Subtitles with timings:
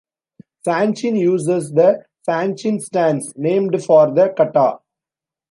[0.65, 4.79] "Sanchin" uses the "sanchin" stance" named for the "kata".